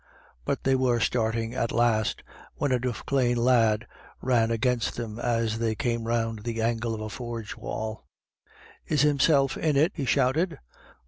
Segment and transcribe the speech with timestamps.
[0.45, 2.23] But they were starting at last,
[2.55, 3.85] when a Duffclane lad
[4.19, 8.05] ran against them as they came round the angle of the forge wall."
[8.87, 10.57] Is Himself in it?" he shouted.